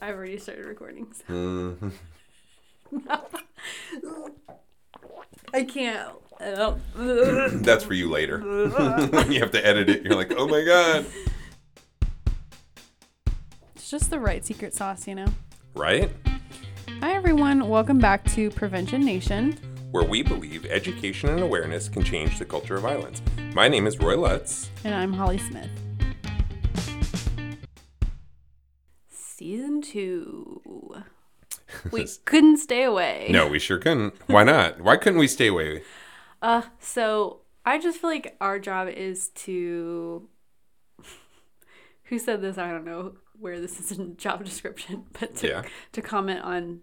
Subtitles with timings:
[0.00, 1.06] I've already started recording.
[1.12, 1.32] So.
[1.32, 1.92] Mhm.
[5.54, 6.10] I can't.
[6.40, 6.74] I
[7.62, 8.38] That's for you later.
[9.28, 11.06] you have to edit it, you're like, oh my god.
[13.74, 15.26] it's just the right secret sauce, you know.
[15.74, 16.10] Right?
[17.00, 19.52] Hi everyone, welcome back to Prevention Nation.
[19.90, 23.22] Where we believe education and awareness can change the culture of violence.
[23.54, 24.70] My name is Roy Lutz.
[24.84, 25.68] And I'm Holly Smith.
[29.40, 30.60] Season two.
[31.92, 33.28] We couldn't stay away.
[33.30, 34.12] No, we sure couldn't.
[34.26, 34.80] Why not?
[34.82, 35.82] Why couldn't we stay away?
[36.42, 40.28] Uh, so I just feel like our job is to.
[42.04, 42.58] Who said this?
[42.58, 45.62] I don't know where this is in job description, but to, Yeah.
[45.92, 46.80] to comment on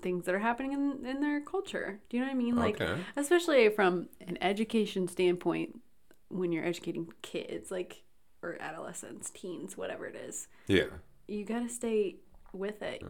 [0.00, 2.00] things that are happening in, in their culture.
[2.08, 2.56] Do you know what I mean?
[2.56, 3.00] Like, Okay.
[3.16, 5.80] especially from an education standpoint,
[6.28, 8.04] when you're educating kids, like,
[8.42, 10.84] or adolescents, teens, whatever it is, Yeah.
[11.30, 12.16] You gotta stay
[12.52, 13.02] with it.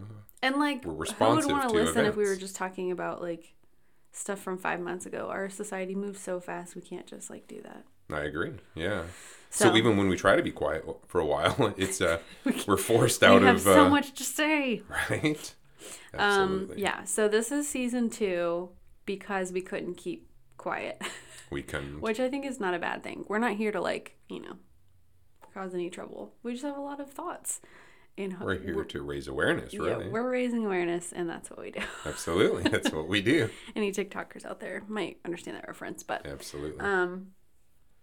[0.42, 3.54] And like, We're who would want to listen if we were just talking about like
[4.13, 5.29] stuff from five months ago?
[5.30, 7.85] Our society moves so fast, we can't just like do that.
[8.13, 8.52] I agree.
[8.74, 9.04] Yeah.
[9.51, 12.18] So, So- even when we try to be quiet for a while, it's uh
[12.66, 14.82] we're forced We out have of so uh, much to say.
[15.10, 15.54] right.
[16.13, 16.82] Um, Absolutely.
[16.82, 17.04] yeah.
[17.04, 18.68] So this is season two
[19.07, 21.01] because we couldn't keep quiet,
[21.51, 23.24] We can which I think is not a bad thing.
[23.29, 24.57] We're not here to like you know
[25.54, 26.35] cause any trouble.
[26.43, 27.60] We just have a lot of thoughts.
[28.24, 30.09] And ho- we're here to raise awareness, Yeah, really.
[30.09, 31.80] we're raising awareness, and that's what we do.
[32.04, 32.65] Absolutely.
[32.71, 33.49] That's what we do.
[33.76, 36.80] Any TikTokers out there might understand that reference, but Absolutely.
[36.80, 37.29] Um,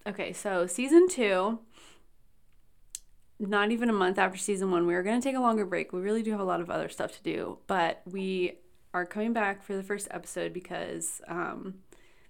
[0.08, 1.60] okay, so season two,
[3.40, 5.94] not even a month after season one, we were going to take a longer break.
[5.94, 8.54] We really do have a lot of other stuff to do, but we
[8.94, 11.76] are coming back for the first episode because um,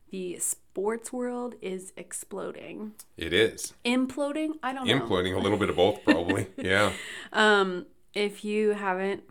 [0.09, 2.93] the sports world is exploding.
[3.17, 3.73] it is.
[3.85, 4.53] Imploding?
[4.63, 4.99] I don't know.
[4.99, 6.47] Imploding a little bit of both probably.
[6.57, 6.91] yeah.
[7.33, 9.23] Um, if you haven't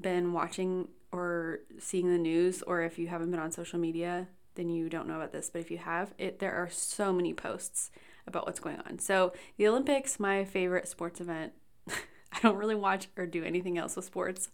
[0.00, 4.68] been watching or seeing the news, or if you haven't been on social media, then
[4.68, 5.50] you don't know about this.
[5.50, 7.90] But if you have, it there are so many posts
[8.26, 8.98] about what's going on.
[8.98, 11.52] So the Olympics, my favorite sports event.
[12.34, 14.48] I don't really watch or do anything else with sports,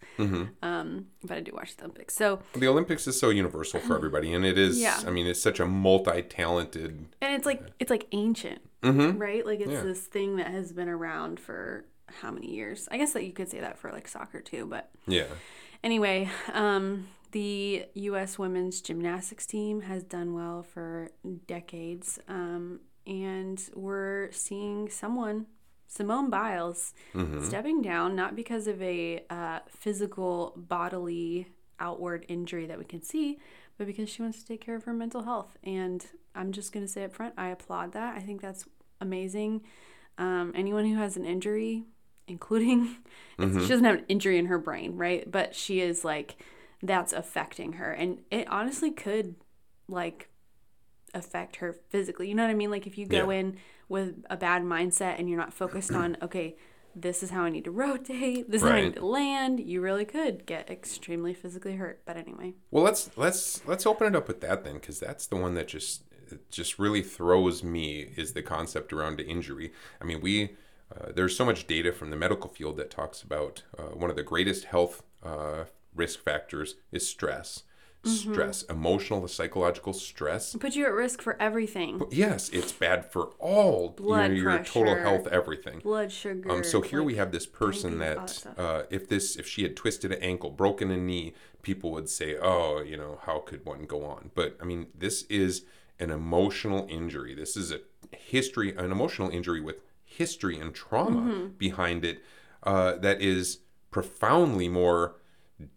[0.61, 2.15] um, but I do watch the Olympics.
[2.15, 4.99] So The Olympics is so universal for everybody and it is Yeah.
[5.07, 9.19] I mean it's such a multi-talented and it's like it's like ancient, Mhm.
[9.19, 9.45] right?
[9.45, 9.81] Like it's Yeah.
[9.81, 11.85] this thing that has been around for
[12.21, 12.87] how many years?
[12.91, 15.27] I guess that you could say that for like soccer too, but Yeah.
[15.83, 18.37] Anyway, um, the U.S.
[18.37, 21.11] women's gymnastics team has done well for
[21.47, 25.45] decades, um, and we're seeing someone,
[25.91, 26.93] Simone Biles,
[27.43, 31.47] stepping down not because of a uh, physical, bodily,
[31.79, 33.39] outward injury that we can see,
[33.77, 35.57] but because she wants to take care of her mental health.
[35.63, 36.05] And
[36.35, 38.15] I'm just going to say up front, I applaud that.
[38.15, 38.65] I think that's
[39.01, 39.61] amazing.
[40.19, 41.85] Um, anyone who has an injury,
[42.27, 42.97] including
[43.39, 45.29] it's- she doesn't have an injury in her brain, right?
[45.29, 46.37] But she is like
[46.83, 49.35] that's affecting her, and it honestly could
[49.87, 50.29] like
[51.13, 52.27] affect her physically.
[52.29, 52.71] You know what I mean?
[52.71, 53.37] Like if you go Yeah.
[53.39, 56.55] in with a bad mindset and you're not focused on okay.
[56.95, 58.49] This is how I need to rotate.
[58.49, 59.59] This is how I need to land.
[59.59, 62.01] You really could get extremely physically hurt.
[62.03, 65.35] But anyway, Well, let's let's let's open it up with that then, because that's the
[65.35, 66.03] one that just
[66.49, 69.71] just really throws me is the concept around injury.
[70.01, 70.57] I mean, we
[70.93, 74.15] uh, there's so much data from the medical field that talks about uh, one of
[74.15, 75.65] the greatest health uh,
[75.95, 77.63] risk factors is stress,
[78.03, 78.31] Mm-hmm.
[78.31, 80.55] stress, emotional, psychological stress.
[80.55, 82.01] put you at risk for everything.
[82.11, 85.79] Yes, it's bad for all Blood your, your total health, everything.
[85.79, 86.49] Blood sugar.
[86.49, 89.75] Um, so here we have this person that that, uh, if this, if she had
[89.75, 93.83] twisted an ankle, broken a knee, people would say, "Oh, you know, how could one
[93.83, 95.65] go on?" But I mean, this is
[95.99, 97.35] an emotional injury.
[97.35, 97.81] This is a
[98.15, 101.47] history, an emotional injury with history and trauma Mm-hmm.
[101.57, 102.23] behind it
[102.63, 103.59] uh, that is
[103.91, 105.17] profoundly more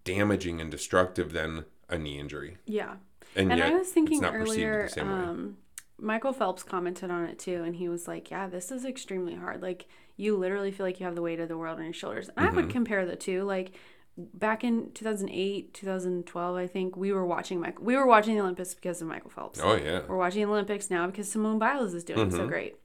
[0.05, 2.57] damaging and destructive than a knee injury.
[2.67, 2.95] Yeah.
[3.37, 5.13] And, And I was thinking earlier, the same way.
[5.15, 5.57] um,
[5.99, 9.63] Michael Phelps commented on it too, and he was like, "Yeah, this is extremely hard.
[9.63, 9.87] Like,
[10.17, 12.39] you literally feel like you have the weight of the world on your shoulders." And
[12.45, 12.57] I Mm-hmm.
[12.57, 13.45] would compare the two.
[13.45, 13.73] Like,
[14.17, 17.85] back in 2008, 2012, I think we were watching Michael.
[17.85, 19.61] We were watching the Olympics because of Michael Phelps.
[19.63, 22.37] Oh yeah, We're watching the Olympics now because Simone Biles is doing Mm-hmm.
[22.37, 22.77] so great,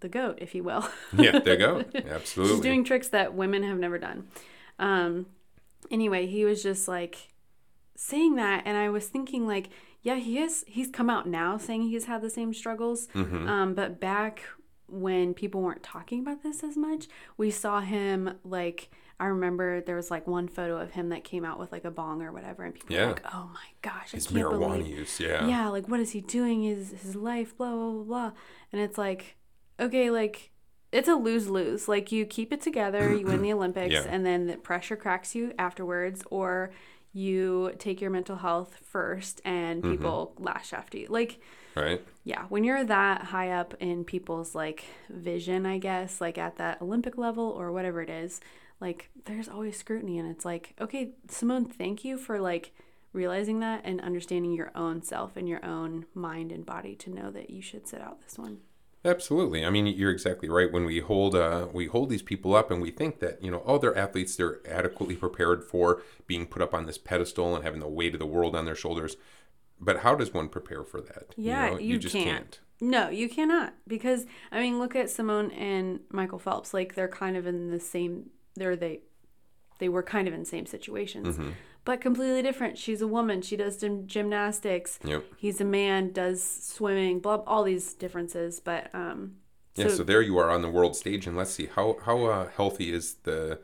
[0.00, 0.88] the goat, if you will.
[1.16, 1.38] yeah.
[1.38, 1.94] the goat.
[2.10, 2.56] Absolutely.
[2.56, 4.26] She's doing tricks that women have never done.
[4.78, 5.26] Um,
[5.90, 7.28] anyway, he was just like
[7.96, 9.68] saying that, and I was thinking like,
[10.02, 10.64] yeah, he is.
[10.66, 13.06] He's come out now saying he's had the same struggles.
[13.14, 13.48] Mm-hmm.
[13.48, 14.42] Um, but back
[14.86, 17.06] when people weren't talking about this as much,
[17.36, 18.90] we saw him like.
[19.20, 21.90] I remember there was like one photo of him that came out with like a
[21.92, 23.02] bong or whatever, and people Yeah.
[23.06, 25.20] were like, "Oh my gosh, His can't marijuana believe use.
[25.20, 25.46] Yeah.
[25.46, 26.64] yeah, like what is he doing?
[26.64, 28.32] Is his life, blah blah blah blah.
[28.72, 29.36] And it's like,
[29.78, 30.50] okay, like
[30.90, 31.86] it's a lose lose.
[31.86, 34.02] Like you keep it together, you win the Olympics, Yeah.
[34.08, 36.72] and then the pressure cracks you afterwards, or
[37.14, 39.90] you take your mental health first, and Mm-hmm.
[39.92, 41.06] people lash after you.
[41.08, 41.40] Like
[41.74, 42.00] Right.
[42.24, 46.80] yeah, when you're that high up in people's like vision, I guess, like at that
[46.82, 48.40] Olympic level or whatever it is,
[48.80, 52.72] like there's always scrutiny and it's like, okay, Simone, thank you for like
[53.12, 57.30] realizing that and understanding your own self and your own mind and body to know
[57.30, 58.58] that you should sit out this one.
[59.04, 59.64] Absolutely.
[59.64, 60.72] I mean, you're exactly right.
[60.72, 63.62] When we hold uh, we hold these people up and we think that you know,
[63.66, 67.80] oh, they're athletes, they're adequately prepared for being put up on this pedestal and having
[67.80, 69.16] the weight of the world on their shoulders.
[69.78, 71.34] But how does one prepare for that?
[71.36, 72.58] Yeah, know, you, can't.
[72.80, 76.72] No, you cannot because I mean, look at Simone and Michael Phelps.
[76.72, 78.30] Like they're kind of in the same.
[78.54, 79.00] They're they,
[79.80, 81.50] they were kind of in the same situations, Mm-hmm.
[81.84, 82.78] But completely different.
[82.78, 83.42] She's a woman.
[83.42, 84.98] She does gym, gymnastics.
[85.04, 85.24] Yep.
[85.36, 86.12] He's a man.
[86.12, 87.20] Does swimming.
[87.20, 87.42] Blah.
[87.46, 89.36] All these differences, but um.
[89.76, 92.48] Yeah, so there you are on the world stage, and let's see how how uh,
[92.56, 93.58] healthy is the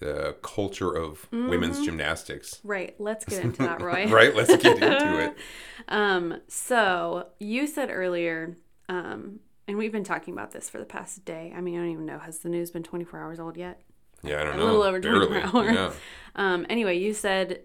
[0.00, 1.84] the culture of women's Mm-hmm.
[1.84, 2.60] gymnastics.
[2.64, 2.94] Right.
[2.98, 4.08] Let's get into that, Roy.
[4.08, 5.36] Right, let's get into it.
[5.88, 8.56] Um, so you said earlier,
[8.88, 11.52] um, and we've been talking about this for the past day.
[11.54, 12.18] I mean, I don't even know.
[12.18, 13.80] Has the news been 24 hours old yet?
[14.24, 14.64] Yeah, I don't A know.
[14.64, 15.68] A little over 24 Barely.
[15.68, 15.74] hours.
[15.74, 15.92] Yeah.
[16.36, 17.60] Um, anyway, you said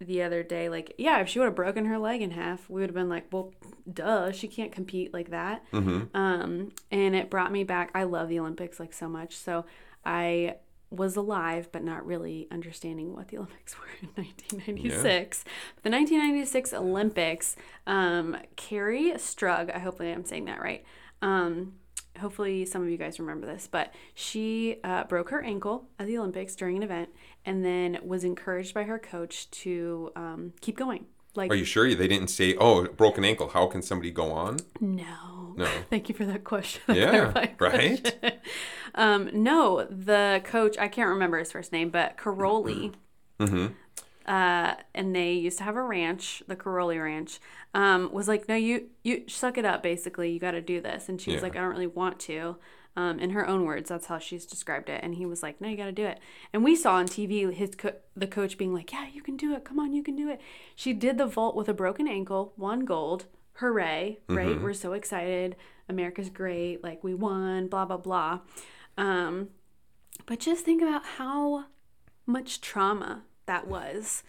[0.00, 2.80] the other day, like, yeah, if she would have broken her leg in half, we
[2.80, 3.52] would have been like, well,
[3.92, 5.62] duh, she can't compete like that.
[5.72, 6.16] Mm-hmm.
[6.16, 7.92] Um, and it brought me back.
[7.94, 9.36] I love the Olympics like so much.
[9.36, 9.66] So
[10.04, 10.56] I
[10.90, 15.44] was alive, but not really understanding what the Olympics were in 1996.
[15.82, 17.56] The 1996 Olympics,
[17.86, 20.84] um, Kerri Strug, I hopefully I'm saying that right.
[21.22, 21.74] Um,
[22.18, 26.18] hopefully some of you guys remember this, but she uh, broke her ankle at the
[26.18, 27.08] Olympics during an event
[27.44, 31.06] and then was encouraged by her coach to um, keep going.
[31.34, 33.48] Like, Are you sure they didn't say, "Oh, broken ankle"?
[33.48, 34.58] How can somebody go on?
[34.80, 35.54] no.
[35.56, 35.68] No.
[35.90, 36.82] Thank you for that question.
[36.86, 38.02] that Yeah, clarifying right?
[38.20, 38.40] question.
[38.94, 42.94] um, no, the coach, I can't remember his first name, but Karolyi.
[43.40, 43.66] Mm-hmm.
[44.28, 47.40] Uh, and they used to have a ranch, the Karolyi Ranch.
[47.72, 49.82] Um, was like, no, you you suck it up.
[49.82, 51.08] Basically, you got to do this.
[51.08, 51.42] And she was Yeah.
[51.44, 52.56] like, I don't really want to.
[52.94, 55.00] Um, in her own words, that's how she's described it.
[55.04, 56.18] And he was like, no, you got to do it.
[56.52, 59.54] And we saw on TV his co- the coach being like, yeah, you can do
[59.54, 59.64] it.
[59.64, 60.40] Come on, you can do it.
[60.74, 63.26] She did the vault with a broken ankle, won gold.
[63.54, 64.18] Hooray!
[64.28, 64.60] Right?
[64.60, 65.56] We're so excited.
[65.88, 66.82] America's great.
[66.84, 67.68] Like we won.
[67.68, 68.40] Blah blah blah.
[68.98, 69.48] Um,
[70.26, 71.64] but just think about how
[72.26, 74.22] much trauma that was.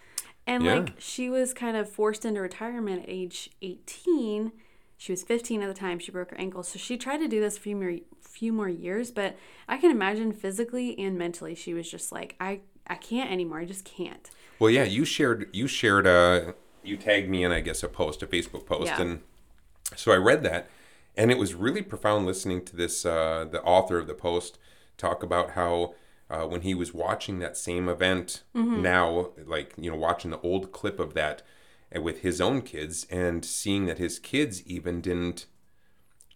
[0.47, 0.73] And Yeah.
[0.79, 4.51] like she was kind of forced into retirement at age 18.
[4.97, 6.63] She was 15 at the time she broke her ankle.
[6.63, 9.35] So she tried to do this a few more few more years, but
[9.67, 13.59] I can imagine physically and mentally she was just like I I can't anymore.
[13.59, 14.29] I just can't.
[14.57, 18.23] Well, yeah, you shared you shared a you tagged me in I guess a post,
[18.23, 19.01] a Facebook post Yeah.
[19.01, 19.21] and
[19.95, 20.67] so I read that
[21.17, 24.57] and it was really profound listening to this uh the author of the post
[24.97, 25.93] talk about how
[26.29, 28.81] uh, when he was watching that same event Mm-hmm.
[28.81, 31.41] now like you know watching the old clip of that
[31.95, 35.45] uh, with his own kids and seeing that his kids even didn't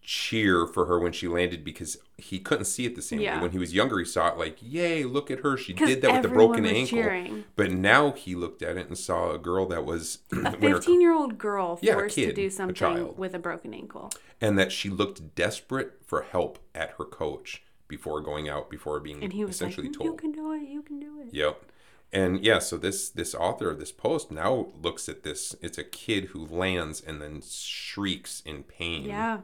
[0.02, 3.36] cheer for her when she landed because he couldn't see it the same Yeah.
[3.38, 3.44] way.
[3.44, 5.56] When he was younger, he saw it like, "Yay, look at her!
[5.56, 7.46] She did that with the broken ankle." cheering.
[7.56, 11.14] But now he looked at it and saw a girl that was A 15 year
[11.14, 13.18] old girl Yeah, a forced to do something child.
[13.18, 14.12] with a broken ankle.
[14.42, 17.64] and that she looked desperate for help at her coach
[17.96, 20.10] before going out, before being And he was essentially "Mm, told.
[20.10, 20.64] You can do it.
[20.76, 21.28] You can do it.
[21.34, 21.56] Yep.
[22.12, 25.56] And yeah, so this this author of this post now looks at this.
[25.62, 29.06] It's a kid who lands and then shrieks in pain.
[29.06, 29.40] Yeah.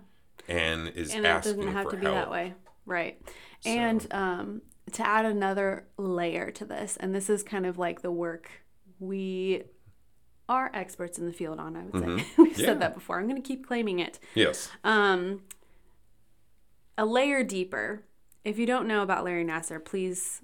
[0.48, 2.16] And is and it asking doesn't have for to be help.
[2.16, 2.54] that way
[2.86, 3.22] right
[3.66, 4.62] and um,
[4.94, 8.50] to add another layer to this and this is kind of like the work
[9.00, 9.62] we
[10.48, 12.60] are experts in the field on i would say we've Mm-hmm.
[12.62, 12.66] Yeah.
[12.66, 14.72] said that before i'm going to keep claiming it Yes.
[14.84, 15.44] um,
[16.98, 18.02] a layer deeper
[18.46, 20.42] if you don't know about larry nassar please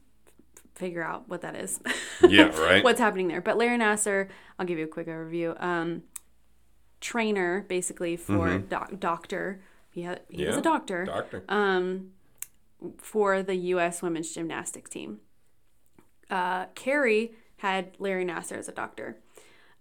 [0.58, 1.80] f- figure out what that is
[2.28, 2.46] Yeah.
[2.60, 2.84] Right.
[2.84, 3.42] what's happening there.
[3.42, 5.62] But Larry Nassar, I'll give you a quick overview.
[5.62, 6.04] Um,
[7.02, 9.62] trainer, basically for doc- doctor.
[9.92, 10.60] He, had, he was Mm-hmm.
[10.60, 11.44] A doctor Doctor.
[11.50, 12.12] um,
[12.98, 14.02] for the U.S.
[14.02, 15.20] women's gymnastics team.
[16.30, 19.18] Uh, Kerri had Larry Nassar as a doctor.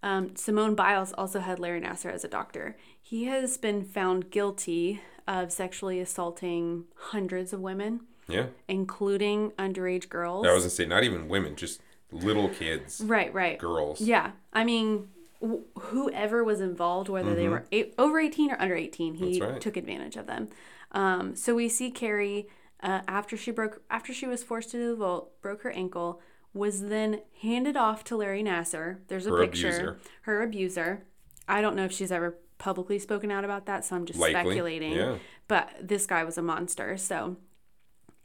[0.02, 2.76] Um, Simone Biles also had Larry Nassar as a doctor.
[3.14, 8.46] He has been found guilty of sexually assaulting hundreds of women, yeah.
[8.66, 10.44] including underage girls.
[10.44, 11.80] I was gonna say not even women, just
[12.10, 13.56] little kids, right, right.
[13.56, 14.00] girls.
[14.00, 18.74] Yeah, I mean, wh- whoever was involved, whether they were eight, over eighteen or under
[18.74, 19.52] eighteen, he Mm-hmm.
[19.52, 19.60] Right.
[19.60, 20.48] took advantage of them.
[20.90, 22.46] Um, so we see Kerri
[22.82, 26.20] uh, after she broke, after she was forced to do the vault, broke her ankle,
[26.52, 28.98] was then handed off to Larry Nassar.
[29.06, 29.68] There's a Her picture.
[29.68, 29.98] abuser.
[30.22, 31.04] Her abuser.
[31.46, 34.34] I don't know if she's ever publicly spoken out about that, so I'm just Likely,
[34.40, 34.92] speculating.
[34.92, 35.16] yeah.
[35.48, 37.36] But this guy was a monster, so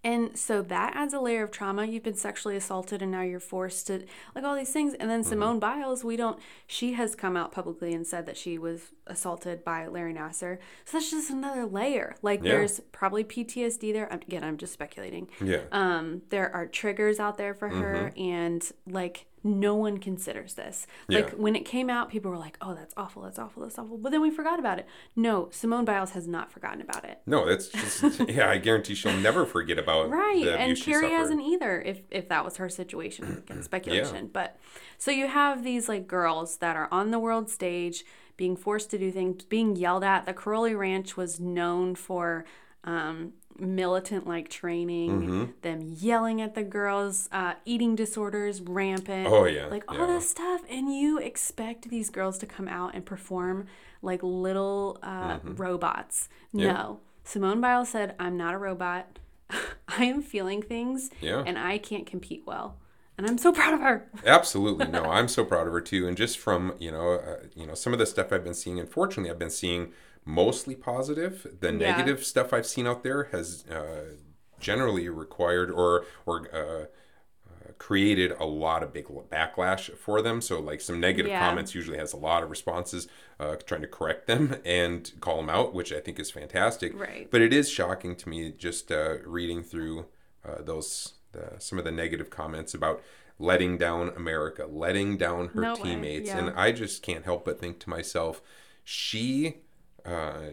[0.02, 1.84] And so that adds a layer of trauma.
[1.86, 4.94] You've been sexually assaulted and now you're forced to, like all these things.
[4.94, 5.30] And then Mm-hmm.
[5.30, 9.58] Simone Biles, we don't, she has come out publicly and said that she was assaulted
[9.66, 10.58] by Larry Nassar.
[10.86, 12.16] So that's just another layer.
[12.22, 12.52] Like Yeah.
[12.54, 14.08] there's probably PTSD there.
[14.08, 15.28] Again, I'm just speculating.
[15.44, 15.64] Yeah.
[15.74, 20.88] Um, there are triggers out there for her, and like no one considers this.
[21.08, 21.42] Like Mm-hmm.
[21.42, 24.12] When it came out, people were like, "Oh, that's awful, that's awful, that's awful," but
[24.12, 24.88] then we forgot about it.
[25.16, 27.22] No, Simone Biles has not forgotten about it.
[27.26, 28.50] No, that's just yeah.
[28.50, 31.82] I guarantee she'll never forget about Right, and Kerri hasn't either.
[31.82, 34.30] If if that was her situation, again, speculation.
[34.32, 34.58] But
[34.98, 38.04] so you have these like girls that are on the world stage,
[38.38, 40.26] being forced to do things, being yelled at.
[40.26, 42.46] The Karolyi Ranch was known for
[42.84, 45.46] um, militant like training, Mm-hmm.
[45.62, 49.28] them yelling at the girls, uh, eating disorders rampant.
[49.28, 50.08] Oh, yeah, like all yeah.
[50.08, 53.68] this stuff, and you expect these girls to come out and perform
[54.02, 56.30] like little uh, robots.
[56.50, 56.60] Mm-hmm.
[56.60, 56.72] Yeah.
[56.74, 57.00] No.
[57.24, 59.20] Simone Biles said, I'm not a robot.
[59.88, 61.44] I am feeling things Yeah.
[61.46, 62.78] and I can't compete well.
[63.18, 64.08] And I'm so proud of her.
[64.26, 65.04] Absolutely, no.
[65.04, 66.08] I'm so proud of her too.
[66.08, 68.80] And just from you know, uh, you know, some of the stuff I've been seeing.
[68.80, 69.92] Unfortunately, I've been seeing
[70.30, 71.58] mostly positive.
[71.60, 74.16] The negative stuff I've seen out there has uh,
[74.60, 76.84] generally required or or uh,
[77.50, 80.42] uh, created a lot of big backlash for them.
[80.42, 81.40] So like some negative Yeah.
[81.48, 83.08] comments usually has a lot of responses
[83.40, 86.98] uh, trying to correct them and call them out, which I think is fantastic.
[86.98, 87.28] Right.
[87.32, 90.06] But it is shocking to me just uh, reading through
[90.48, 93.02] uh, those the, some of the negative comments about
[93.40, 96.38] letting down America, letting down her No teammates, yeah.
[96.40, 98.42] and I just can't help but think to myself,
[98.84, 99.62] she.
[100.10, 100.52] Uh,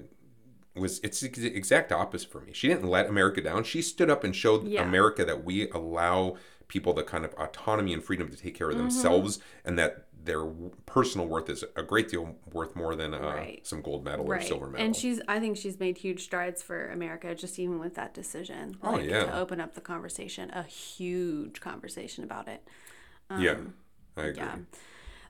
[0.75, 2.53] was it's the exact opposite for me.
[2.53, 3.65] She didn't let America down.
[3.65, 4.83] She stood up and showed Yeah.
[4.83, 6.37] America that we allow
[6.69, 8.77] people the kind of autonomy and freedom to take care Mm-hmm.
[8.77, 10.45] of themselves, and that their
[10.85, 13.67] personal worth is a great deal worth more than uh, Right.
[13.67, 14.85] some gold medal or silver medal.
[14.85, 18.77] And she's I think she's made huge strides for America just even with that decision.
[18.83, 19.25] Oh, yeah.
[19.27, 22.67] to open up the conversation, a huge conversation about it.
[23.39, 23.57] yeah,
[24.17, 24.43] I agree.
[24.43, 24.79] um, Yeah.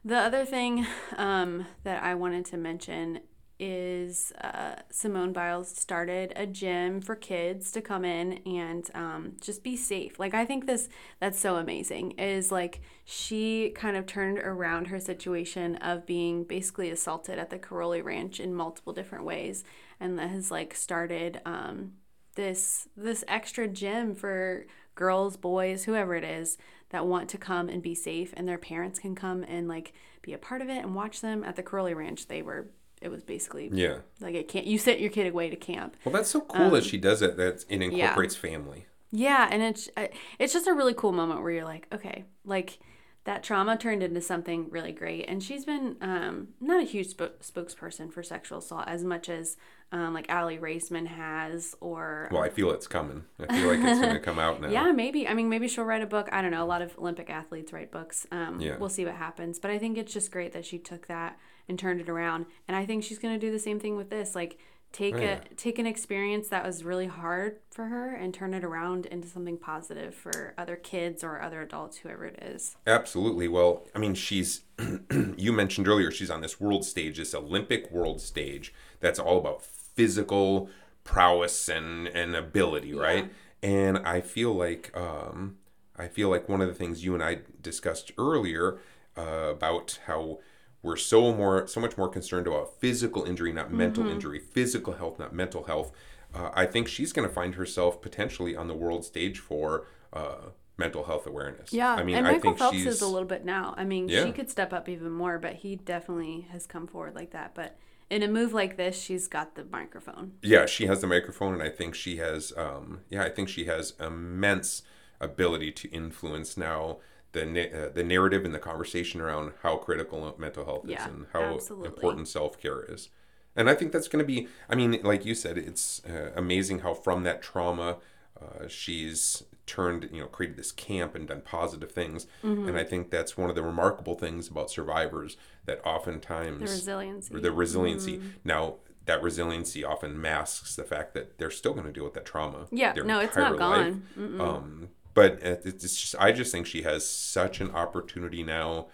[0.05, 3.21] The other thing um, that I wanted to mention
[3.59, 9.63] is uh, Simone Biles started a gym for kids to come in and um, just
[9.63, 10.19] be safe.
[10.19, 10.89] Like I think this
[11.21, 16.91] that's so amazing is like she kind of turned around her situation of being basically
[16.91, 19.65] assaulted at the Karolyi Ranch in multiple different ways,
[20.01, 21.93] and that has like started um,
[22.35, 26.59] this this extra gym for girls, boys, whoever it is
[26.91, 30.33] that want to come and be safe and their parents can come and like be
[30.33, 32.27] a part of it and watch them at the Karolyi Ranch.
[32.29, 32.69] They were
[33.03, 33.99] it was basically Yeah.
[34.21, 35.97] like it can't you sent your kid away to camp.
[36.05, 37.37] Well, that's so cool that she does it.
[37.37, 37.87] That it Um, yeah.
[38.05, 38.87] incorporates family.
[39.13, 42.79] Yeah, and it's uh, it's just a really cool moment where you're like, okay, like
[43.27, 45.25] that trauma turned into something really great.
[45.29, 49.57] And she's been um, not a huge sp- spokesperson for sexual assault as much as
[49.93, 53.25] um, like Aly Raisman has, or Well, I feel it's coming.
[53.39, 54.69] I feel like it's going to come out now.
[54.69, 55.29] Yeah, maybe.
[55.29, 56.29] I mean, maybe she'll write a book.
[56.33, 56.63] I don't know.
[56.63, 58.27] A lot of Olympic athletes write books.
[58.33, 58.77] Um, Yeah.
[58.79, 59.59] We'll see what happens.
[59.59, 61.37] But I think it's just great that she took that
[61.69, 62.47] and turned it around.
[62.69, 64.35] And I think she's going to do the same thing with this.
[64.37, 64.59] Like,
[64.93, 68.65] take Oh, a take an experience that was really hard for her and turn it
[68.65, 72.77] around into something positive for other kids or other adults, whoever it is.
[72.87, 73.49] Absolutely.
[73.49, 74.63] Well, I mean, she's,
[75.37, 79.63] you mentioned earlier, she's on this world stage, this Olympic world stage that's all about
[79.63, 80.69] physical
[81.03, 83.33] prowess and, and ability, right?
[83.63, 85.57] And I feel like, um,
[85.97, 88.79] I feel like one of the things you and I discussed earlier
[89.17, 90.39] uh, about how
[90.87, 95.19] we're so more, so much more concerned about physical injury, not mental injury, physical health,
[95.19, 95.91] not mental health.
[96.35, 100.37] Uh, I think she's going to find herself potentially on the world stage for uh,
[100.79, 101.73] mental health awareness.
[101.73, 103.75] Yeah, I mean, and I Michael think Phelps she's is a little bit now.
[103.77, 104.25] I mean, Yeah.
[104.25, 107.55] she could step up even more, but he definitely has come forward like that.
[107.55, 107.77] But
[108.11, 110.33] in a move like this, she's got the microphone.
[110.43, 113.65] yeah, she has the microphone, and I think she has, um, yeah, I think she
[113.65, 114.83] has immense
[115.21, 116.99] ability to influence now
[117.37, 121.55] the uh, the narrative and the conversation around how critical mental health is and how
[121.55, 121.89] absolutely.
[121.89, 123.11] important self care is.
[123.57, 126.81] And I think that's going to be, I mean, like you said, it's uh, amazing
[126.81, 127.97] how from that trauma,
[128.39, 132.27] uh, she's turned, you know, created this camp and done positive things.
[132.45, 132.69] Mm-hmm.
[132.69, 137.41] And I think that's one of the remarkable things about survivors that oftentimes The resiliency.
[137.41, 138.19] the resiliency.
[138.19, 138.29] Mm-hmm.
[138.45, 138.77] Now,
[139.07, 142.67] that resiliency often masks the fact that they're still going to deal with that trauma.
[142.71, 143.59] Yeah, no, it's not life.
[143.59, 144.41] gone.
[144.41, 148.87] Um, but it's just, I just think she has such an opportunity now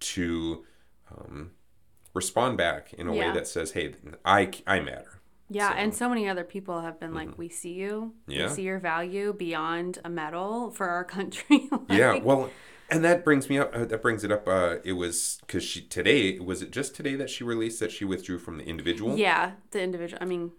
[0.00, 0.64] to
[1.10, 1.50] um,
[2.14, 3.28] respond back in a Yeah.
[3.28, 3.94] way that says, "Hey,
[4.24, 7.72] I I matter." Yeah, So- and so many other people have been like, "We see
[7.72, 8.14] you.
[8.28, 8.46] Yeah.
[8.48, 12.50] We see your value beyond a medal for our country." Like, yeah, well,
[12.90, 13.74] and that brings me up.
[13.74, 14.46] Uh, that brings it up.
[14.46, 18.04] Uh, it was because she today was it just today that she released that she
[18.04, 19.16] withdrew from the individual.
[19.16, 20.18] yeah, the individual.
[20.22, 20.52] I mean,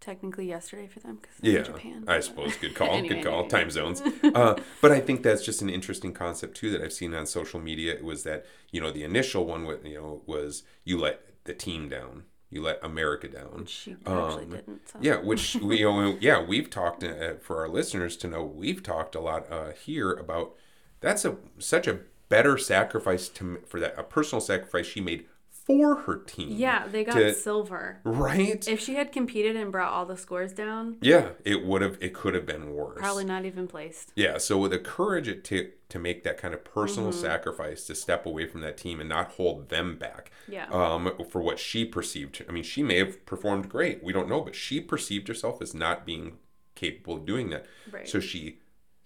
[0.00, 2.04] technically yesterday for them because Yeah, in Japan.
[2.08, 2.56] I suppose.
[2.56, 2.90] Good call.
[2.90, 3.34] Anyway, good call.
[3.40, 3.48] anyway.
[3.48, 4.02] Time zones.
[4.34, 7.58] Uh, but I think that's just an interesting concept too that I've seen on social
[7.60, 7.92] media.
[7.94, 11.54] It was that you know the initial one was you know was you let the
[11.54, 13.64] team down, you let America down.
[13.66, 14.88] She actually Um, didn't.
[14.88, 14.98] So.
[15.00, 18.82] Yeah, which we you know, yeah we've talked uh, for our listeners to know we've
[18.82, 20.54] talked a lot uh, here about
[21.00, 25.24] that's a such a better sacrifice to for that a personal sacrifice she made
[25.68, 26.48] for her team.
[26.50, 28.00] Yeah, they got to- silver.
[28.02, 28.66] right.
[28.66, 32.12] If she had competed and brought all the scores down, yeah, it would have it
[32.14, 32.98] could have been worse.
[32.98, 34.10] probably not even placed.
[34.16, 37.20] Yeah, so with the courage it took to make that kind of personal Mm-hmm.
[37.20, 40.30] sacrifice to step away from that team and not hold them back.
[40.48, 40.66] Yeah.
[40.70, 42.44] Um, for what she perceived.
[42.48, 44.02] I mean, she may have performed great.
[44.02, 46.38] We don't know, but she perceived herself as not being
[46.74, 47.66] capable of doing that.
[47.90, 48.08] Right.
[48.08, 48.58] So she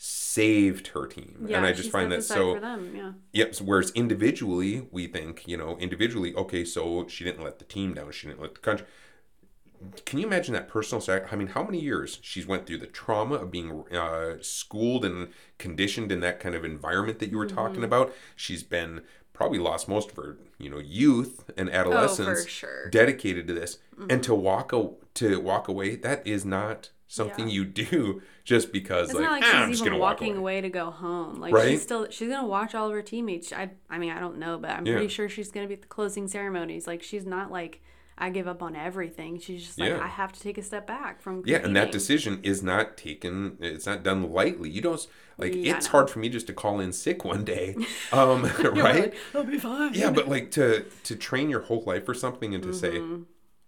[0.04, 2.54] saved her team, Yeah, and I just find that so.
[2.54, 2.96] for them.
[2.96, 3.12] Yeah.
[3.34, 3.54] Yep.
[3.54, 7.94] so whereas individually, we think, you know, individually, okay, so she didn't let the team
[7.94, 8.10] down.
[8.12, 8.86] She didn't let the country.
[10.06, 11.02] Can you imagine that personal?
[11.30, 15.28] I mean, how many years she's went through the trauma of being uh, schooled and
[15.58, 17.56] conditioned in that kind of environment that you were Mm-hmm.
[17.56, 18.12] talking about?
[18.36, 22.88] She's been probably lost most of her, you know, youth and adolescence Oh, sure.
[22.90, 23.78] dedicated to this,
[24.08, 27.54] and to walk a, to walk away, that is not something Yeah.
[27.54, 30.20] you do just because It's like, not like "Ah, I'm she's just even gonna walk
[30.20, 30.54] walking away.
[30.56, 30.60] away.
[30.62, 31.34] to go home.
[31.40, 31.70] Like Right?
[31.70, 33.52] she's still she's gonna watch all of her teammates.
[33.52, 34.94] I I mean I don't know, but I'm Yeah.
[34.94, 36.86] pretty sure she's gonna be at the closing ceremonies.
[36.86, 37.82] Like she's not like
[38.18, 39.38] I give up on everything.
[39.38, 40.02] She's just like Yeah.
[40.02, 43.56] I have to take a step back from Yeah, and that decision is not taken.
[43.60, 44.70] It's not done lightly.
[44.70, 45.06] You don't
[45.38, 45.54] like.
[45.54, 47.74] It's hard for me just to call in sick one day,
[48.12, 49.12] um, right?
[49.34, 49.94] I'll be fine.
[49.94, 53.22] Yeah, but like to to train your whole life for something and to say, Mm-hmm.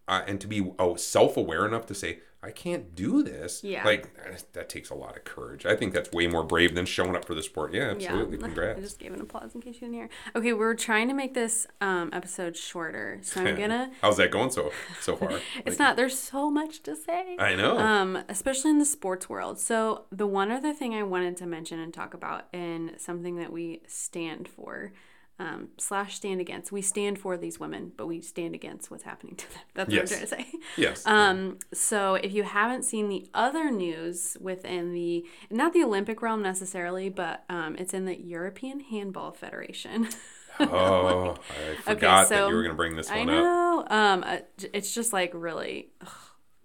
[0.09, 3.65] Uh, and to be oh self aware enough to say I can't do this.
[3.65, 3.85] Yeah.
[3.85, 4.11] like
[4.53, 5.65] that takes a lot of courage.
[5.65, 7.73] I think that's way more brave than showing up for the sport.
[7.73, 8.39] Yeah, absolutely.
[8.39, 8.75] Yeah.
[8.77, 10.09] I just gave an applause in case you didn't hear.
[10.37, 13.93] Okay, we're trying to make this um, episode shorter, so I'm gonna.
[14.03, 15.33] How's that going so so far?
[15.65, 15.97] It's not.
[15.97, 17.37] There's so much to say.
[17.39, 17.79] I know.
[17.79, 19.59] Um, especially in the sports world.
[19.59, 23.53] So the one other thing I wanted to mention and talk about, and something that
[23.53, 24.93] we stand for,
[25.39, 26.71] um, slash stand against.
[26.71, 29.63] We stand for these women, but we stand against what's happening to them.
[29.75, 30.11] That's Yes.
[30.13, 30.59] what I'm trying to say.
[30.77, 31.05] yes.
[31.07, 36.43] Um, so if you haven't seen the other news within the not the Olympic realm
[36.43, 40.09] necessarily, but um, it's in the European Handball Federation.
[40.61, 43.35] oh, I forgot that so you were going to bring this I one up.
[43.35, 43.87] know.
[43.91, 44.39] Um, uh,
[44.73, 46.09] it's just like really ugh,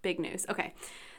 [0.04, 0.46] big news.
[0.48, 0.74] Okay,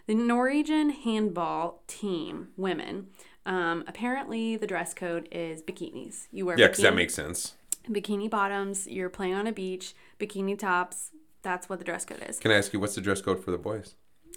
[0.07, 3.09] the Norwegian handball team women.
[3.47, 6.27] Um, apparently the dress code is bikinis.
[6.31, 7.55] You wear Yeah, because that makes sense.
[7.89, 8.87] bikini bottoms.
[8.87, 9.95] You're playing on a beach.
[10.19, 11.11] Bikini tops.
[11.43, 12.39] That's what the dress code is.
[12.39, 13.95] Can I ask you what's the dress code for the boys?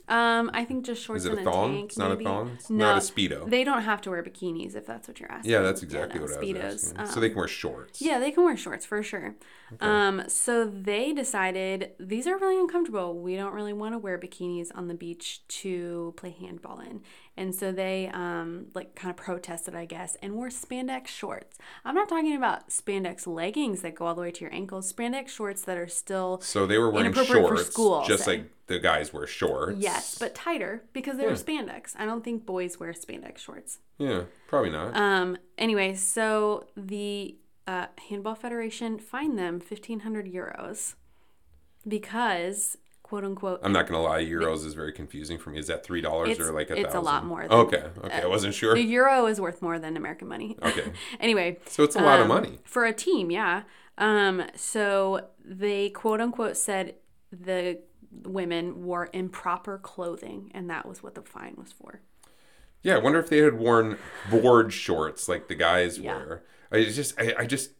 [0.08, 1.86] Um, I think just shorts Is it and a a tank.
[1.86, 2.26] It's not maybe.
[2.26, 2.52] a thong.
[2.56, 3.50] It's no, not a speedo.
[3.50, 5.52] They don't have to wear bikinis if that's what you're asking.
[5.52, 7.00] Yeah, that's exactly no, what I was asking.
[7.00, 8.02] Um, so they can wear shorts.
[8.02, 9.36] yeah, they can wear shorts for sure.
[9.80, 13.18] Um, so they decided these are really uncomfortable.
[13.18, 17.02] We don't really want to wear bikinis on the beach to play handball in.
[17.36, 21.58] And so they um like kind of protested, I guess, and wore spandex shorts.
[21.84, 25.30] I'm not talking about spandex leggings that go all the way to your ankles, spandex
[25.30, 28.38] shorts that are still So they were wearing Inappropriate for shorts, school, just say.
[28.38, 29.78] like the guys wear shorts.
[29.80, 31.94] yes, but tighter because they were spandex.
[31.98, 33.80] I don't think boys wear spandex shorts.
[33.98, 34.96] yeah, probably not.
[34.96, 35.38] Um.
[35.58, 40.96] Anyway, so the uh, handball federation fined them fifteen hundred euros
[41.88, 43.60] because quote unquote.
[43.64, 45.60] I'm not gonna lie, euros is very confusing for me.
[45.60, 48.26] Is that three dollars or like a it's a lot more than- okay, okay, I
[48.26, 48.74] wasn't sure.
[48.74, 50.58] the euro is worth more than American money.
[50.64, 52.60] Okay, anyway, so it's a lot of um, money.
[52.64, 53.30] for a team.
[53.30, 53.64] Yeah.
[53.98, 54.44] Um.
[54.56, 56.96] So they quote unquote said
[57.32, 57.80] the
[58.24, 62.02] women wore improper clothing, and that was what the fine was for.
[62.82, 63.98] Yeah, I wonder if they had worn
[64.30, 66.16] board shorts like the guys Yeah.
[66.16, 66.44] wear.
[66.72, 67.72] I just, I, I just,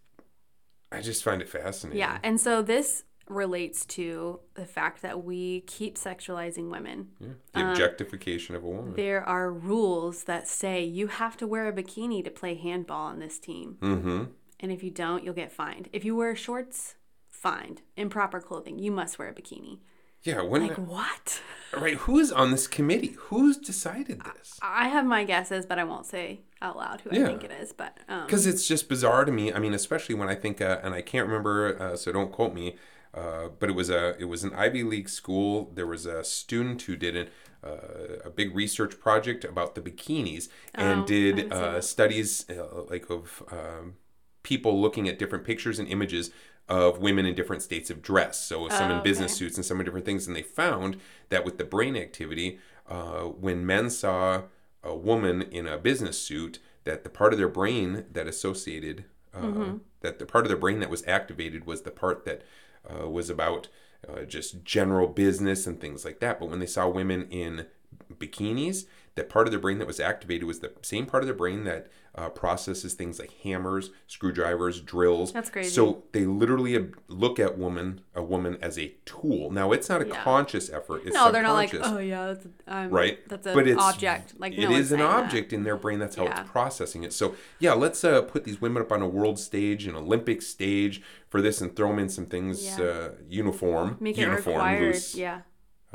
[0.92, 2.00] I just find it fascinating.
[2.00, 7.08] Yeah, and so this relates to the fact that we keep sexualizing women.
[7.20, 7.28] Yeah.
[7.54, 8.94] the Um, objectification of a woman.
[8.96, 13.20] There are rules that say you have to wear a bikini to play handball on
[13.20, 13.78] this team.
[13.82, 14.24] Mm-hmm.
[14.60, 15.90] And if you don't, you'll get fined.
[15.94, 16.96] If you wear shorts,
[17.30, 17.82] fined.
[17.98, 19.80] Improper clothing, you must wear a bikini.
[20.24, 21.42] Yeah, when Like, what?
[21.76, 21.96] right?
[21.96, 23.16] Who's on this committee?
[23.28, 24.60] Who's decided this?
[24.62, 27.24] I have my guesses, but I won't say out loud who Yeah.
[27.24, 27.74] I think it is.
[27.74, 29.52] But um, because it's just bizarre to me.
[29.52, 32.54] I mean, especially when I think, uh, and I can't remember, uh, so don't quote
[32.54, 32.78] me.
[33.14, 35.72] Uh, but it was a it was an Ivy League school.
[35.76, 37.28] There was a student who did an,
[37.64, 43.12] uh, a big research project about the bikinis and Oh, did uh, studies uh, like
[43.12, 43.98] of um,
[44.42, 46.32] people looking at different pictures and images
[46.70, 48.40] of women in different states of dress.
[48.40, 49.40] So some Oh, in business okay.
[49.40, 50.98] suits and some in different things, and they found
[51.30, 54.44] that with the brain activity, uh, when men saw
[54.84, 59.40] a woman in a business suit, that the part of their brain that associated, uh,
[59.42, 59.78] Mm-hmm.
[60.02, 62.42] that the part of their brain that was activated was the part that
[62.90, 63.68] uh, was about
[64.08, 66.40] uh, just general business and things like that.
[66.40, 67.68] But when they saw women in
[68.14, 71.36] bikinis, that part of their brain that was activated was the same part of their
[71.36, 75.32] brain that uh, processes things like hammers, screwdrivers, drills.
[75.34, 75.70] That's crazy.
[75.72, 79.50] So they literally look at woman a woman as a tool.
[79.50, 80.24] Now it's not a Yeah.
[80.24, 81.02] conscious effort.
[81.06, 83.18] It's No, they're not like, oh yeah, that's a, um, right?
[83.28, 84.34] That's an but it's object.
[84.40, 85.24] Like it no one's is an saying that.
[85.24, 85.98] object in their brain.
[85.98, 86.42] That's how Yeah.
[86.42, 87.14] it's processing it.
[87.14, 91.02] So yeah, let's uh, put these women up on a world stage, an Olympic stage
[91.30, 92.84] for this, and throw them in some things Yeah.
[92.86, 94.82] uh, uniform, Make it uniform, required.
[94.94, 95.42] loose, Yeah,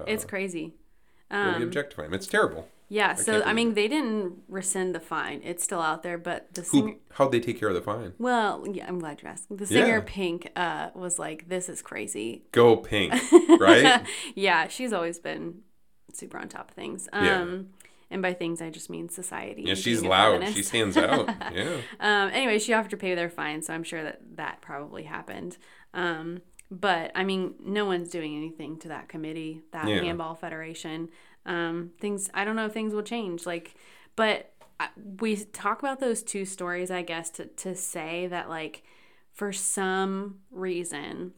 [0.07, 0.75] it's crazy.
[1.31, 2.15] Um, really objectify them.
[2.15, 2.67] It's terrible.
[2.91, 6.17] Yeah, so I mean, they didn't rescind the fine; it's still out there.
[6.17, 6.67] But the Who?
[6.69, 8.15] singer, How'd they take care of the fine?
[8.19, 9.47] well, yeah, I'm glad you asked.
[9.55, 10.03] The singer Yeah.
[10.07, 13.13] Pink uh, was like, "This is crazy." Go pink,
[13.61, 14.03] right?
[14.35, 15.61] yeah, she's always been
[16.15, 17.09] super on top of things.
[17.13, 17.57] Um, Yeah.
[18.11, 19.65] And by things, I just mean society.
[19.67, 20.33] Yeah, she's loud.
[20.37, 20.57] feminist.
[20.57, 21.29] She stands out.
[21.55, 21.77] Yeah.
[22.01, 25.59] Um, anyway, she offered to pay their fine, so I'm sure that that probably happened.
[25.93, 30.01] Um, but I mean, no one's doing anything to that committee, that Yeah.
[30.03, 31.11] handball federation.
[31.49, 33.47] Um, things I don't know if things will change.
[33.47, 33.75] Like,
[34.15, 34.53] but
[35.21, 38.85] we talk about those two stories, I guess, to to say that like
[39.33, 41.33] for some reason.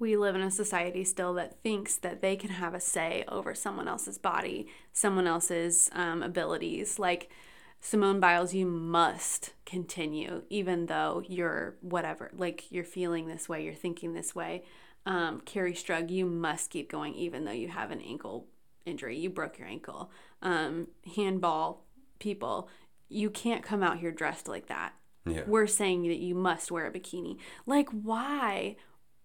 [0.00, 3.52] We live in a society still that thinks that they can have a say over
[3.52, 7.00] someone else's body, someone else's um, abilities.
[7.00, 7.32] Like,
[7.80, 13.74] Simone Biles, you must continue, even though you're whatever, like you're feeling this way, you're
[13.74, 14.64] thinking this way.
[15.06, 18.46] Um, Kerri Strug, you must keep going, even though you have an ankle
[18.88, 19.18] injury.
[19.18, 20.10] You broke your ankle.
[20.42, 21.84] Um, handball
[22.18, 22.68] people,
[23.08, 24.92] you can't come out here dressed like that.
[25.26, 25.42] Yeah.
[25.46, 27.38] We're saying that you must wear a bikini.
[27.66, 28.76] Like, why?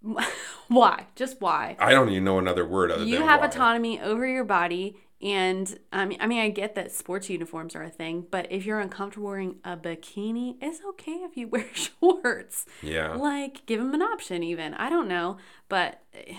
[0.67, 1.08] why?
[1.15, 1.78] Just why?
[1.80, 3.47] I don't even know another word other you than have why.
[3.47, 7.84] autonomy over your body and I mean, I mean, I get that sports uniforms are
[7.84, 12.65] a thing, but if you're uncomfortable wearing a bikini, it's okay if you wear shorts.
[12.82, 13.15] Yeah.
[13.15, 14.73] Like, give them an option, even.
[14.73, 15.38] I don't know,
[15.69, 16.36] but eh,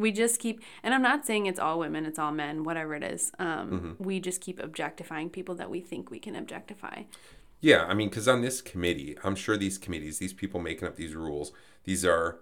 [0.00, 3.04] we just keep, and I'm not saying it's all women, it's all men, whatever it
[3.04, 3.32] is.
[3.38, 4.04] Um, Mm-hmm.
[4.04, 7.02] We just keep objectifying people that we think we can objectify.
[7.60, 10.96] Yeah, I mean, because on this committee, I'm sure these committees, these people making up
[10.96, 11.52] these rules,
[11.84, 12.40] these are,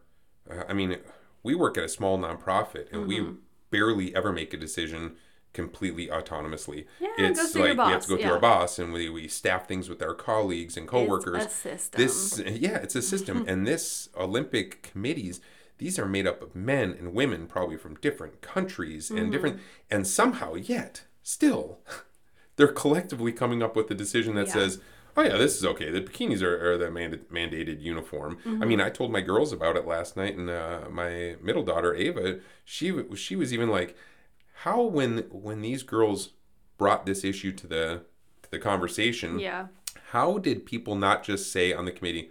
[0.50, 0.96] uh, I mean,
[1.42, 3.32] we work at a small nonprofit and we Mm-hmm.
[3.70, 5.16] barely ever make a decision
[5.52, 6.86] completely autonomously.
[7.00, 8.32] Yeah, it it's through like we have to go through yeah.
[8.32, 11.44] our boss and we, we staff things with our colleagues and coworkers.
[11.44, 12.00] It's a system.
[12.00, 13.44] This, yeah, it's a system.
[13.48, 15.40] and this Olympic committees,
[15.78, 19.18] these are made up of men and women, probably from different countries Mm-hmm.
[19.18, 19.60] and different,
[19.90, 21.80] and somehow yet still,
[22.56, 24.52] they're collectively coming up with a decision that Yeah.
[24.54, 24.80] says,
[25.16, 25.90] "Oh yeah, this is okay.
[25.90, 29.76] The bikinis are, are the manda- mandated uniform." I mean, I told my girls about
[29.76, 33.96] it last night, and uh, my middle daughter Ava, she w- she was even like,
[34.64, 36.30] "How when when these girls
[36.76, 38.02] brought this issue to the
[38.42, 39.66] to the conversation, yeah.
[40.12, 42.30] how did people not just say on the committee?"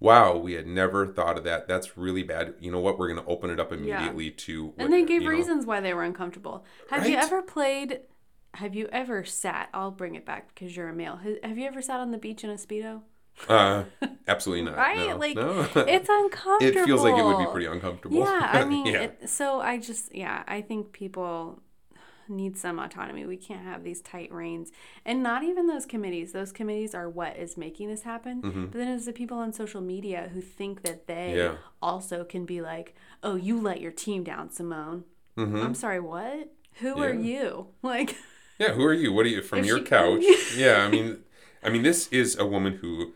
[0.00, 1.68] Wow, we had never thought of that.
[1.68, 2.54] That's really bad.
[2.58, 2.98] You know what?
[2.98, 4.66] We're going to open it up immediately to.
[4.68, 6.64] What, And they gave you know- reasons why they were uncomfortable.
[6.90, 8.00] Have you ever played?
[8.54, 9.68] Have you ever sat?
[9.74, 11.20] I'll bring it back because you're a male.
[11.44, 13.02] Have you ever sat on the beach in a speedo?
[13.48, 13.84] Uh,
[14.26, 14.76] absolutely not.
[14.76, 15.08] Right?
[15.08, 15.60] no, like no.
[15.76, 16.60] it's uncomfortable.
[16.82, 18.18] it feels like it would be pretty uncomfortable.
[18.18, 19.02] Yeah, I mean, yeah.
[19.02, 21.62] It, so I just yeah, I think people
[22.30, 23.26] need some autonomy.
[23.26, 24.70] We can't have these tight reins,
[25.04, 26.32] and not even those committees.
[26.32, 28.40] Those committees are what is making this happen.
[28.70, 31.36] But then it's the people on social media who think that they Mm-hmm.
[31.54, 31.54] Yeah.
[31.82, 35.04] also can be like, "Oh, you let your team down, Simone."
[35.36, 36.50] I'm sorry, what?
[36.80, 37.24] Who are Mm-hmm.
[37.24, 37.66] You?
[37.82, 38.16] Like,
[38.58, 39.10] Yeah, who are you?
[39.12, 40.22] What are you from your she- couch?
[40.56, 41.18] yeah, I mean,
[41.62, 43.14] I mean, this is a woman who,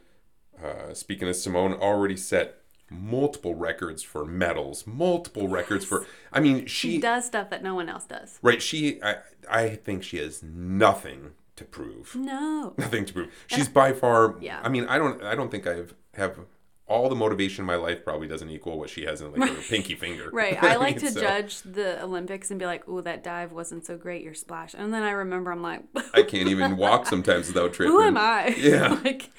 [0.62, 6.06] uh, speaking of Simone, already set multiple records for medals, multiple records for.
[6.32, 8.38] I mean, she she does stuff that no one else does.
[8.42, 8.60] right.
[8.62, 9.16] She, I,
[9.50, 12.14] I think she has nothing to prove.
[12.16, 12.74] No.
[12.78, 13.32] Nothing to prove.
[13.46, 14.36] She's by far.
[14.40, 14.60] Yeah.
[14.62, 15.22] I mean, I don't.
[15.22, 16.38] I don't think I've have
[16.86, 18.04] all the motivation in my life.
[18.04, 20.30] Probably doesn't equal what she has in like her pinky finger.
[20.32, 20.60] Right.
[20.62, 23.86] I like mean, to so- judge the Olympics and be like, "Oh, that dive wasn't
[23.86, 24.22] so great.
[24.24, 27.92] Your splash." And then I remember, I'm like, I can't even walk sometimes without tripping.
[27.96, 28.98] "Who am I?" Yeah.
[29.04, 29.30] like,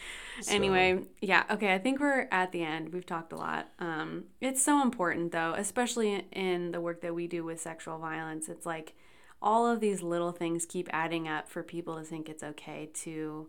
[0.48, 1.44] anyway, yeah.
[1.50, 1.74] Okay.
[1.74, 2.94] I think we're at the end.
[2.94, 3.70] We've talked a lot.
[3.80, 8.50] Um, it's so important though, especially in the work that we do with sexual violence.
[8.50, 8.96] It's like
[9.42, 13.48] all of these little things keep adding up for people to think it's okay to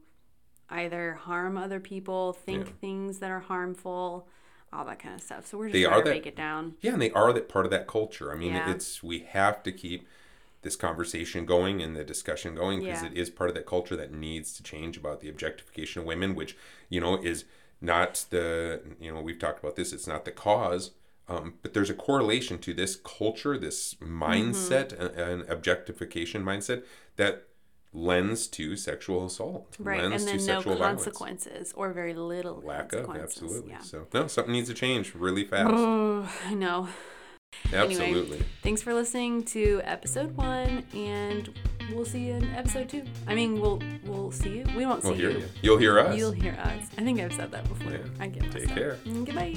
[0.68, 2.72] either harm other people, think Yeah.
[2.80, 4.28] things that are harmful.
[4.72, 5.46] All that kind of stuff.
[5.46, 6.74] So we're just They trying are to that- break it down.
[6.80, 8.32] Yeah, and they are that part of that culture.
[8.32, 8.70] I mean, Yeah.
[8.72, 10.06] it's we have to keep
[10.66, 13.10] this conversation going and the discussion going because Yeah.
[13.10, 16.34] it is part of that culture that needs to change about the objectification of women,
[16.34, 16.52] which
[16.94, 17.44] you know is
[17.80, 19.92] not the you know we've talked about this.
[19.96, 20.84] It's not the cause,
[21.28, 25.18] um, but there's a correlation to this culture, this mindset, Mm-hmm.
[25.20, 26.82] and, and objectification mindset
[27.16, 27.34] that
[27.92, 31.04] lends to sexual assault, Right, lends and then to no sexual violence.
[31.04, 33.42] consequences or very little Lack of consequences.
[33.42, 33.70] absolutely.
[33.72, 33.80] Yeah.
[33.80, 35.72] So no, something needs to change really fast.
[35.74, 36.88] Oh, I know.
[37.72, 38.36] Absolutely.
[38.36, 41.50] Anyway, thanks for listening to episode one, and
[41.92, 43.02] we'll see you in episode two.
[43.26, 44.64] I mean, we'll we'll see you.
[44.76, 45.38] We won't see We'll hear you.
[45.38, 45.48] you.
[45.62, 46.16] You'll hear us.
[46.16, 46.84] You'll hear us.
[46.96, 47.92] I think I've said that before.
[47.92, 47.98] Yeah.
[48.20, 48.98] I get Take care.
[49.04, 49.56] Mm, Goodbye.